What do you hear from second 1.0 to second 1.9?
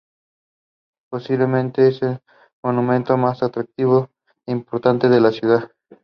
Posiblemente